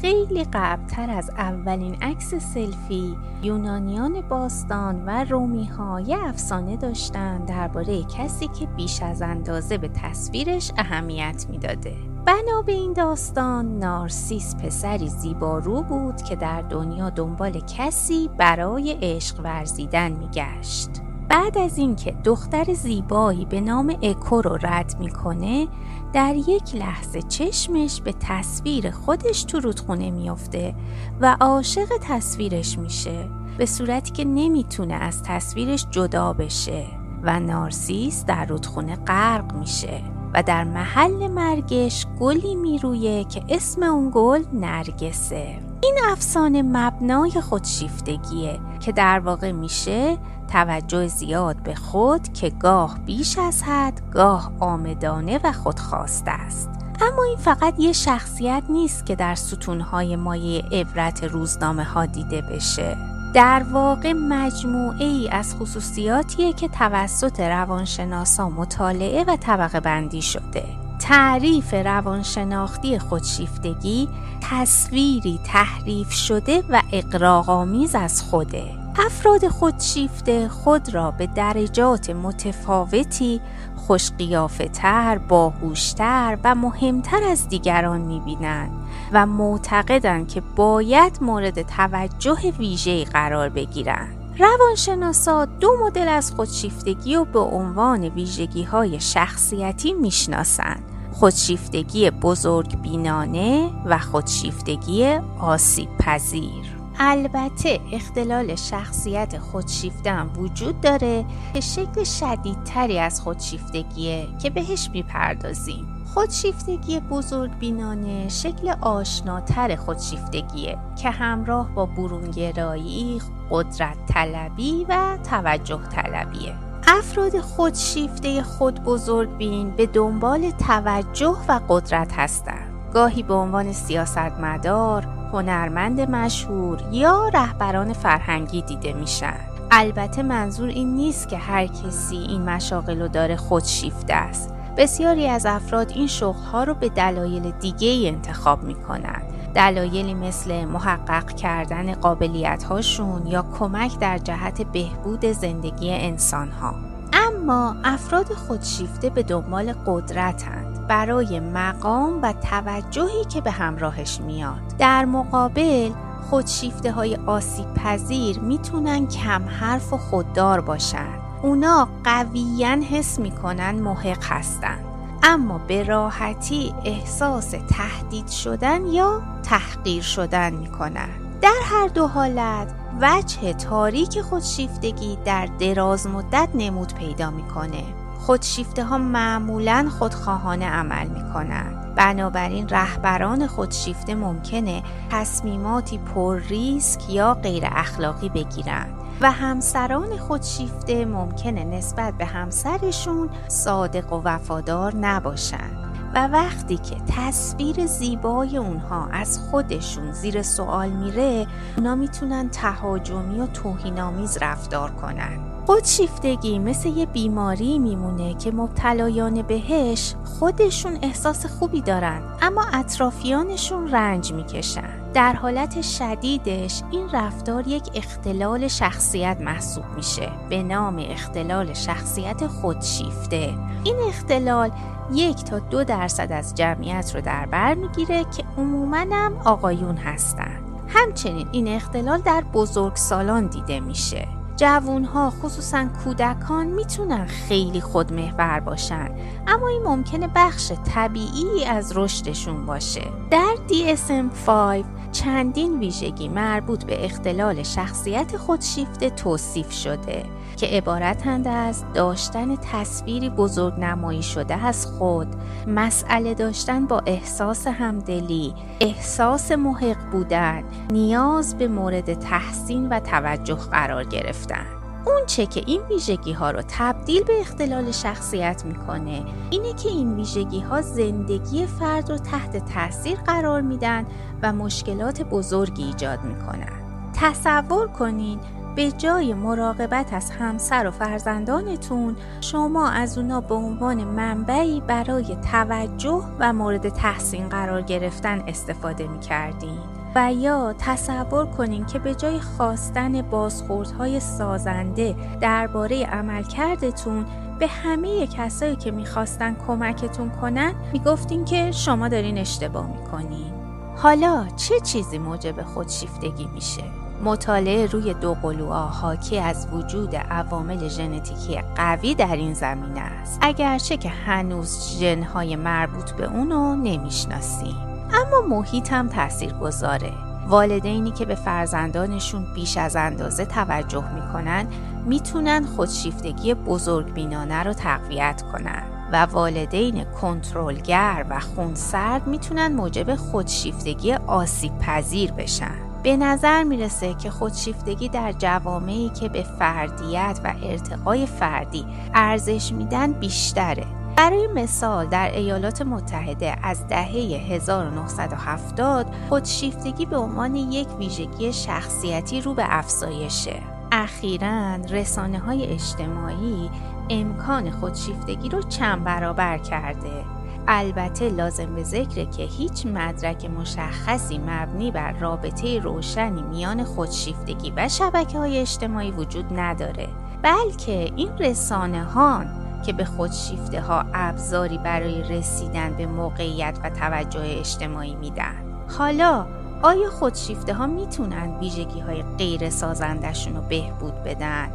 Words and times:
خیلی 0.00 0.44
قبلتر 0.44 1.10
از 1.10 1.30
اولین 1.30 1.94
عکس 2.02 2.34
سلفی 2.34 3.16
یونانیان 3.42 4.20
باستان 4.20 5.04
و 5.06 5.24
رومی 5.24 5.64
ها 5.64 6.00
یه 6.00 6.18
افسانه 6.18 6.76
داشتن 6.76 7.44
درباره 7.44 8.02
کسی 8.02 8.48
که 8.48 8.66
بیش 8.66 9.02
از 9.02 9.22
اندازه 9.22 9.78
به 9.78 9.88
تصویرش 9.88 10.72
اهمیت 10.78 11.46
می‌داده. 11.50 11.96
بنا 12.26 12.62
به 12.66 12.72
این 12.72 12.92
داستان 12.92 13.78
نارسیس 13.78 14.56
پسری 14.56 15.08
زیبارو 15.08 15.82
بود 15.82 16.22
که 16.22 16.36
در 16.36 16.62
دنیا 16.62 17.10
دنبال 17.10 17.60
کسی 17.76 18.30
برای 18.38 18.96
عشق 19.02 19.40
ورزیدن 19.40 20.12
میگشت. 20.12 20.90
بعد 21.30 21.58
از 21.58 21.78
اینکه 21.78 22.12
دختر 22.24 22.74
زیبایی 22.74 23.44
به 23.44 23.60
نام 23.60 23.96
اکو 24.02 24.42
رو 24.42 24.58
رد 24.62 24.96
می‌کنه 25.00 25.68
در 26.12 26.34
یک 26.36 26.74
لحظه 26.74 27.22
چشمش 27.22 28.00
به 28.00 28.14
تصویر 28.20 28.90
خودش 28.90 29.44
تو 29.44 29.60
رودخونه 29.60 30.10
میافته 30.10 30.74
و 31.20 31.36
عاشق 31.40 31.88
تصویرش 32.00 32.78
میشه 32.78 33.28
به 33.58 33.66
صورتی 33.66 34.10
که 34.10 34.24
نمی‌تونه 34.24 34.94
از 34.94 35.22
تصویرش 35.22 35.86
جدا 35.90 36.32
بشه 36.32 36.86
و 37.22 37.40
نارسیس 37.40 38.24
در 38.24 38.46
رودخونه 38.46 38.96
غرق 38.96 39.52
میشه 39.52 40.02
و 40.34 40.42
در 40.42 40.64
محل 40.64 41.26
مرگش 41.26 42.06
گلی 42.20 42.54
میرویه 42.54 43.24
که 43.24 43.42
اسم 43.48 43.82
اون 43.82 44.10
گل 44.14 44.42
نرگسه. 44.52 45.69
این 45.82 45.98
افسانه 46.12 46.62
مبنای 46.62 47.30
خودشیفتگیه 47.30 48.60
که 48.80 48.92
در 48.92 49.18
واقع 49.18 49.52
میشه 49.52 50.18
توجه 50.52 51.06
زیاد 51.06 51.62
به 51.62 51.74
خود 51.74 52.32
که 52.32 52.50
گاه 52.50 52.98
بیش 52.98 53.38
از 53.38 53.62
حد 53.62 54.00
گاه 54.12 54.52
آمدانه 54.60 55.40
و 55.44 55.52
خودخواسته 55.52 56.30
است. 56.30 56.70
اما 57.00 57.24
این 57.24 57.36
فقط 57.36 57.74
یه 57.78 57.92
شخصیت 57.92 58.62
نیست 58.68 59.06
که 59.06 59.16
در 59.16 59.34
ستونهای 59.34 60.16
مایه 60.16 60.62
عبرت 60.72 61.24
روزنامه 61.24 61.84
ها 61.84 62.06
دیده 62.06 62.42
بشه. 62.42 62.96
در 63.34 63.62
واقع 63.72 64.12
مجموعه 64.12 65.04
ای 65.04 65.28
از 65.28 65.56
خصوصیاتیه 65.56 66.52
که 66.52 66.68
توسط 66.68 67.40
روانشناسا 67.40 68.48
مطالعه 68.48 69.24
و 69.24 69.36
طبقه 69.36 69.80
بندی 69.80 70.22
شده. 70.22 70.79
تعریف 71.00 71.74
روانشناختی 71.74 72.98
خودشیفتگی 72.98 74.08
تصویری 74.50 75.40
تحریف 75.44 76.12
شده 76.12 76.64
و 76.68 76.82
اقراغامیز 76.92 77.94
از 77.94 78.22
خوده 78.22 78.64
افراد 79.06 79.48
خودشیفته 79.48 80.48
خود 80.48 80.94
را 80.94 81.10
به 81.10 81.26
درجات 81.26 82.10
متفاوتی 82.10 83.40
خوشقیافه 83.76 84.68
تر، 84.68 85.18
باهوشتر 85.18 86.38
و 86.44 86.54
مهمتر 86.54 87.24
از 87.24 87.48
دیگران 87.48 88.00
می‌بینند 88.00 88.72
و 89.12 89.26
معتقدند 89.26 90.28
که 90.28 90.42
باید 90.56 91.18
مورد 91.20 91.62
توجه 91.62 92.52
ویژه 92.58 93.04
قرار 93.04 93.48
بگیرند. 93.48 94.16
روانشناسا 94.38 95.44
دو 95.44 95.70
مدل 95.82 96.08
از 96.08 96.32
خودشیفتگی 96.32 97.16
و 97.16 97.24
به 97.24 97.38
عنوان 97.38 98.04
ویژگی 98.04 98.62
های 98.62 99.00
شخصیتی 99.00 99.92
می‌شناسند. 99.92 100.82
خودشیفتگی 101.12 102.10
بزرگ 102.10 102.80
بینانه 102.80 103.70
و 103.84 103.98
خودشیفتگی 103.98 105.06
آسیب 105.40 105.88
پذیر. 105.98 106.80
البته 106.98 107.80
اختلال 107.92 108.54
شخصیت 108.54 109.38
خودشیفته 109.38 110.10
هم 110.10 110.30
وجود 110.38 110.80
داره 110.80 111.24
که 111.54 111.60
شکل 111.60 112.04
شدیدتری 112.04 112.98
از 112.98 113.20
خودشیفتگیه 113.20 114.28
که 114.42 114.50
بهش 114.50 114.90
می‌پردازیم 114.92 115.86
خودشیفتگی 116.14 117.00
بزرگ 117.00 117.58
بینانه 117.58 118.28
شکل 118.28 118.74
آشناتر 118.80 119.76
خودشیفتگیه 119.76 120.78
که 121.02 121.10
همراه 121.10 121.70
با 121.74 121.86
برونگرایی، 121.86 123.20
قدرت 123.50 123.96
طلبی 124.06 124.86
و 124.88 125.18
توجه 125.30 125.80
طلبیه 125.82 126.69
افراد 126.92 127.40
خودشیفته 127.40 128.42
خود 128.42 128.84
بزرگ 128.84 129.36
بین 129.36 129.70
به 129.70 129.86
دنبال 129.86 130.50
توجه 130.50 131.36
و 131.48 131.60
قدرت 131.68 132.12
هستند. 132.12 132.90
گاهی 132.94 133.22
به 133.22 133.34
عنوان 133.34 133.72
سیاستمدار، 133.72 135.02
هنرمند 135.32 136.00
مشهور 136.00 136.78
یا 136.92 137.28
رهبران 137.34 137.92
فرهنگی 137.92 138.62
دیده 138.62 138.92
میشن. 138.92 139.36
البته 139.70 140.22
منظور 140.22 140.68
این 140.68 140.94
نیست 140.94 141.28
که 141.28 141.36
هر 141.36 141.66
کسی 141.66 142.16
این 142.16 142.42
مشاغل 142.42 143.00
رو 143.00 143.08
داره 143.08 143.36
خودشیفته 143.36 144.14
است. 144.14 144.54
بسیاری 144.76 145.28
از 145.28 145.46
افراد 145.46 145.90
این 145.90 146.06
شغلها 146.06 146.64
رو 146.64 146.74
به 146.74 146.88
دلایل 146.88 147.50
دیگه 147.50 147.88
ای 147.88 148.08
انتخاب 148.08 148.62
می‌کنن. 148.62 149.22
دلایلی 149.54 150.14
مثل 150.14 150.64
محقق 150.64 151.30
کردن 151.30 151.94
قابلیت 151.94 152.64
هاشون 152.64 153.26
یا 153.26 153.44
کمک 153.58 153.98
در 153.98 154.18
جهت 154.18 154.62
بهبود 154.62 155.24
زندگی 155.24 155.92
انسان 155.92 156.48
ها. 156.50 156.74
اما 157.12 157.76
افراد 157.84 158.32
خودشیفته 158.32 159.10
به 159.10 159.22
دنبال 159.22 159.72
قدرتن 159.86 160.74
برای 160.88 161.40
مقام 161.40 162.22
و 162.22 162.32
توجهی 162.32 163.24
که 163.24 163.40
به 163.40 163.50
همراهش 163.50 164.20
میاد. 164.20 164.60
در 164.78 165.04
مقابل 165.04 165.90
خودشیفته 166.30 166.92
های 166.92 167.18
آسیب 167.26 167.74
پذیر 167.74 168.40
می‌تونن 168.40 169.06
کم 169.06 169.42
حرف 169.48 169.92
و 169.92 169.98
خوددار 169.98 170.60
باشن. 170.60 171.08
اونا 171.42 171.88
قویا 172.04 172.68
حس 172.68 173.18
می‌کنن 173.18 173.70
محق 173.70 174.24
هستن. 174.24 174.89
اما 175.22 175.58
به 175.58 175.82
راحتی 175.82 176.74
احساس 176.84 177.50
تهدید 177.50 178.28
شدن 178.28 178.86
یا 178.86 179.22
تحقیر 179.42 180.02
شدن 180.02 180.52
می‌کنن. 180.52 181.08
در 181.42 181.60
هر 181.64 181.88
دو 181.88 182.06
حالت 182.06 182.74
وجه 183.00 183.52
تاریک 183.52 184.20
خودشیفتگی 184.20 185.18
در 185.24 185.46
دراز 185.46 186.06
مدت 186.06 186.48
نمود 186.54 186.94
پیدا 186.94 187.30
می‌کنه. 187.30 187.99
خودشیفته 188.20 188.84
ها 188.84 188.98
معمولا 188.98 189.88
خودخواهانه 189.98 190.66
عمل 190.66 191.08
می 191.08 191.32
کنند. 191.32 191.94
بنابراین 191.94 192.68
رهبران 192.68 193.46
خودشیفته 193.46 194.14
ممکنه 194.14 194.82
تصمیماتی 195.10 195.98
پر 195.98 196.38
ریسک 196.38 197.10
یا 197.10 197.34
غیر 197.34 197.64
اخلاقی 197.66 198.28
بگیرند. 198.28 198.94
و 199.20 199.30
همسران 199.30 200.16
خودشیفته 200.16 201.04
ممکنه 201.04 201.64
نسبت 201.64 202.14
به 202.14 202.24
همسرشون 202.24 203.30
صادق 203.48 204.12
و 204.12 204.22
وفادار 204.24 204.96
نباشند. 204.96 205.76
و 206.14 206.28
وقتی 206.28 206.76
که 206.76 206.96
تصویر 207.16 207.86
زیبای 207.86 208.56
اونها 208.56 209.06
از 209.12 209.38
خودشون 209.38 210.12
زیر 210.12 210.42
سوال 210.42 210.88
میره 210.88 211.46
اونا 211.76 211.94
می‌تونن 211.94 212.48
تهاجمی 212.48 213.40
و 213.40 213.46
توهینآمیز 213.46 214.38
رفتار 214.40 214.90
کنن. 214.90 215.49
خودشیفتگی 215.66 216.58
مثل 216.58 216.88
یه 216.88 217.06
بیماری 217.06 217.78
میمونه 217.78 218.34
که 218.34 218.50
مبتلایان 218.50 219.42
بهش 219.42 220.14
خودشون 220.24 220.98
احساس 221.02 221.46
خوبی 221.46 221.80
دارن 221.80 222.22
اما 222.42 222.64
اطرافیانشون 222.72 223.90
رنج 223.90 224.32
می‌کشن. 224.32 225.12
در 225.14 225.32
حالت 225.32 225.82
شدیدش 225.82 226.82
این 226.90 227.10
رفتار 227.12 227.68
یک 227.68 227.90
اختلال 227.94 228.68
شخصیت 228.68 229.36
محسوب 229.40 229.84
میشه 229.96 230.28
به 230.50 230.62
نام 230.62 231.06
اختلال 231.10 231.72
شخصیت 231.72 232.46
خودشیفته. 232.46 233.54
این 233.84 233.96
اختلال 234.08 234.70
یک 235.12 235.44
تا 235.44 235.58
دو 235.58 235.84
درصد 235.84 236.32
از 236.32 236.54
جمعیت 236.54 237.12
رو 237.14 237.20
در 237.20 237.46
بر 237.46 237.74
می‌گیره 237.74 238.24
که 238.24 238.44
عموما 238.58 238.96
هم 238.96 239.36
آقایون 239.44 239.96
هستن. 239.96 240.60
همچنین 240.88 241.48
این 241.52 241.68
اختلال 241.68 242.20
در 242.20 242.44
بزرگسالان 242.52 243.46
دیده 243.46 243.80
میشه. 243.80 244.28
ها 244.62 245.30
خصوصا 245.30 245.88
کودکان 246.04 246.66
می‌تونن 246.66 247.26
خیلی 247.26 247.80
خودمحور 247.80 248.60
باشن. 248.60 249.10
اما 249.46 249.68
این 249.68 249.82
ممکنه 249.82 250.28
بخش 250.36 250.72
طبیعی 250.94 251.64
از 251.64 251.96
رشدشون 251.96 252.66
باشه. 252.66 253.04
در 253.30 253.54
DSM-5 253.68 254.84
چندین 255.12 255.78
ویژگی 255.78 256.28
مربوط 256.28 256.84
به 256.84 257.04
اختلال 257.04 257.62
شخصیت 257.62 258.36
خودشیفته 258.36 259.10
توصیف 259.10 259.72
شده 259.72 260.22
که 260.56 260.66
عبارتند 260.66 261.48
از 261.48 261.84
داشتن 261.94 262.56
تصویری 262.56 263.30
بزرگ 263.30 263.74
نمایی 263.80 264.22
شده 264.22 264.54
از 264.54 264.86
خود 264.86 265.28
مسئله 265.66 266.34
داشتن 266.34 266.86
با 266.86 267.02
احساس 267.06 267.66
همدلی 267.66 268.54
احساس 268.80 269.52
محق 269.52 270.10
بودن 270.12 270.64
نیاز 270.90 271.58
به 271.58 271.68
مورد 271.68 272.14
تحسین 272.14 272.88
و 272.88 273.00
توجه 273.00 273.54
قرار 273.54 274.04
گرفتن. 274.04 274.79
اون 275.06 275.26
چه 275.26 275.46
که 275.46 275.62
این 275.66 275.82
ویژگی 275.82 276.32
ها 276.32 276.50
رو 276.50 276.62
تبدیل 276.68 277.24
به 277.24 277.40
اختلال 277.40 277.90
شخصیت 277.90 278.64
می‌کنه 278.64 279.24
اینه 279.50 279.72
که 279.72 279.88
این 279.88 280.14
ویژگی 280.16 280.60
ها 280.60 280.82
زندگی 280.82 281.66
فرد 281.66 282.10
رو 282.10 282.18
تحت 282.18 282.72
تاثیر 282.74 283.18
قرار 283.18 283.60
میدن 283.60 284.06
و 284.42 284.52
مشکلات 284.52 285.22
بزرگی 285.22 285.84
ایجاد 285.84 286.24
می‌کنن 286.24 286.72
تصور 287.14 287.88
کنین 287.88 288.40
به 288.76 288.92
جای 288.92 289.34
مراقبت 289.34 290.12
از 290.12 290.30
همسر 290.30 290.86
و 290.86 290.90
فرزندانتون 290.90 292.16
شما 292.40 292.88
از 292.88 293.18
اونا 293.18 293.40
به 293.40 293.54
عنوان 293.54 294.04
منبعی 294.04 294.80
برای 294.80 295.36
توجه 295.52 296.24
و 296.38 296.52
مورد 296.52 296.88
تحسین 296.88 297.48
قرار 297.48 297.82
گرفتن 297.82 298.44
استفاده 298.46 299.08
می 299.08 299.20
کردین. 299.20 299.99
و 300.14 300.32
یا 300.32 300.74
تصور 300.78 301.46
کنین 301.46 301.86
که 301.86 301.98
به 301.98 302.14
جای 302.14 302.40
خواستن 302.40 303.22
بازخوردهای 303.22 304.20
سازنده 304.20 305.14
درباره 305.40 306.04
عملکردتون 306.04 307.26
به 307.58 307.66
همه 307.66 308.26
کسایی 308.26 308.76
که 308.76 308.90
می‌خواستن 308.90 309.56
کمکتون 309.66 310.30
کنن 310.30 310.74
می‌گفتین 310.92 311.44
که 311.44 311.72
شما 311.72 312.08
دارین 312.08 312.38
اشتباه 312.38 312.86
می‌کنین. 312.86 313.52
حالا 313.96 314.46
چه 314.56 314.80
چیزی 314.80 315.18
موجب 315.18 315.62
خودشیفتگی 315.62 316.48
میشه؟ 316.54 316.82
مطالعه 317.24 317.86
روی 317.86 318.14
دو 318.14 318.34
قلوها 318.34 318.86
حاکی 318.86 319.38
از 319.38 319.68
وجود 319.72 320.16
عوامل 320.16 320.88
ژنتیکی 320.88 321.60
قوی 321.76 322.14
در 322.14 322.36
این 322.36 322.54
زمینه 322.54 323.00
است. 323.00 323.38
اگرچه 323.42 323.96
که 323.96 324.08
هنوز 324.08 324.98
ژنهای 324.98 325.56
مربوط 325.56 326.10
به 326.10 326.24
اونو 326.24 326.74
نمی‌شناسیم. 326.74 327.89
اما 328.14 328.56
محیط 328.56 328.92
هم 328.92 329.08
تأثیر 329.08 329.52
گذاره 329.52 330.12
والدینی 330.48 331.10
که 331.10 331.24
به 331.24 331.34
فرزندانشون 331.34 332.46
بیش 332.54 332.76
از 332.76 332.96
اندازه 332.96 333.44
توجه 333.44 334.14
می‌کنن 334.14 334.66
می‌تونن 335.06 335.66
خودشیفتگی 335.66 336.54
بزرگ 336.54 337.12
بینانه 337.12 337.62
رو 337.62 337.72
تقویت 337.72 338.42
کنن 338.52 338.82
و 339.12 339.26
والدین 339.26 340.04
کنترلگر 340.04 341.26
و 341.30 341.40
خونسرد 341.40 342.26
می‌تونن 342.26 342.72
موجب 342.72 343.14
خودشیفتگی 343.14 344.12
آسیب 344.12 344.78
پذیر 344.78 345.32
بشن. 345.32 345.74
به 346.02 346.16
نظر 346.16 346.62
می‌رسه 346.62 347.14
که 347.14 347.30
خودشیفتگی 347.30 348.08
در 348.08 348.32
جوامعی 348.32 349.08
که 349.08 349.28
به 349.28 349.42
فردیت 349.42 350.40
و 350.44 350.54
ارتقای 350.62 351.26
فردی 351.26 351.86
ارزش 352.14 352.72
میدن 352.72 353.12
بیشتره 353.12 353.86
برای 354.20 354.46
مثال 354.46 355.06
در 355.06 355.30
ایالات 355.30 355.82
متحده 355.82 356.56
از 356.62 356.88
دهه 356.88 357.10
1970 357.50 359.06
خودشیفتگی 359.28 360.06
به 360.06 360.16
عنوان 360.16 360.54
یک 360.54 360.88
ویژگی 360.98 361.52
شخصیتی 361.52 362.40
رو 362.40 362.54
به 362.54 362.64
افزایشه. 362.66 363.62
اخیرا 363.92 364.74
رسانه 364.74 365.38
های 365.38 365.66
اجتماعی 365.66 366.70
امکان 367.10 367.70
خودشیفتگی 367.70 368.48
رو 368.48 368.62
چند 368.62 369.04
برابر 369.04 369.58
کرده 369.58 370.24
البته 370.68 371.28
لازم 371.28 371.74
به 371.74 371.82
ذکره 371.82 372.26
که 372.26 372.42
هیچ 372.42 372.86
مدرک 372.86 373.44
مشخصی 373.44 374.38
مبنی 374.38 374.90
بر 374.90 375.12
رابطه 375.12 375.78
روشنی 375.78 376.42
میان 376.42 376.84
خودشیفتگی 376.84 377.72
و 377.76 377.88
شبکه 377.88 378.38
های 378.38 378.58
اجتماعی 378.58 379.10
وجود 379.10 379.58
نداره 379.58 380.08
بلکه 380.42 381.12
این 381.16 381.38
رسانه 381.38 382.04
ها 382.04 382.59
که 382.82 382.92
به 382.92 383.04
خودشیفته 383.04 383.80
ها 383.80 384.04
ابزاری 384.14 384.78
برای 384.78 385.22
رسیدن 385.22 385.94
به 385.94 386.06
موقعیت 386.06 386.78
و 386.84 386.90
توجه 386.90 387.58
اجتماعی 387.58 388.14
میدن 388.14 388.54
حالا 388.98 389.46
آیا 389.82 390.10
خودشیفته 390.10 390.74
ها 390.74 390.86
می‌تونن 390.86 391.58
ویژگی 391.60 392.00
های 392.00 392.22
غیر 392.22 392.70
سازندشون 392.70 393.56
رو 393.56 393.62
بهبود 393.62 394.14
بدن؟ 394.22 394.70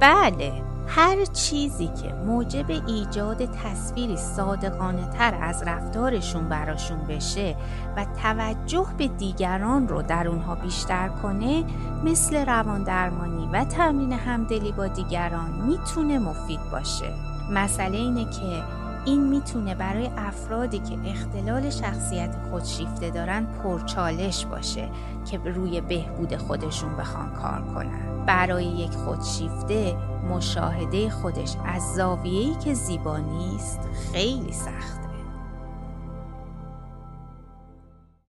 بله 0.00 0.52
هر 0.86 1.24
چیزی 1.24 1.86
که 1.86 2.12
موجب 2.12 2.70
ایجاد 2.70 3.44
تصویری 3.44 4.16
صادقانه 4.16 5.10
تر 5.10 5.38
از 5.42 5.62
رفتارشون 5.62 6.48
براشون 6.48 6.98
بشه 6.98 7.56
و 7.96 8.06
توجه 8.22 8.86
به 8.98 9.08
دیگران 9.08 9.88
رو 9.88 10.02
در 10.02 10.28
اونها 10.28 10.54
بیشتر 10.54 11.08
کنه 11.08 11.64
مثل 12.04 12.46
روان 12.46 12.82
درمانی 12.82 13.48
و 13.52 13.64
تمرین 13.64 14.12
همدلی 14.12 14.72
با 14.72 14.86
دیگران 14.86 15.50
می‌تونه 15.50 16.18
مفید 16.18 16.60
باشه 16.72 17.29
مسئله 17.50 17.98
اینه 17.98 18.24
که 18.24 18.62
این 19.04 19.28
می‌تونه 19.28 19.74
برای 19.74 20.10
افرادی 20.16 20.78
که 20.78 20.98
اختلال 21.04 21.70
شخصیت 21.70 22.36
خودشیفته 22.50 23.10
دارن 23.10 23.46
پرچالش 23.46 24.46
باشه 24.46 24.88
که 25.30 25.38
روی 25.38 25.80
بهبود 25.80 26.36
خودشون 26.36 26.96
بخوان 26.96 27.32
کار 27.34 27.62
کنن. 27.74 28.24
برای 28.26 28.64
یک 28.64 28.92
خودشیفته 28.92 29.96
مشاهده 30.30 31.10
خودش 31.10 31.56
از 31.66 31.82
زاویه‌ای 31.94 32.54
که 32.54 32.74
زیبا 32.74 33.18
نیست 33.18 33.80
خیلی 34.12 34.52
سخت 34.52 35.09